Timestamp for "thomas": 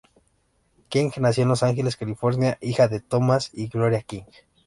3.01-3.51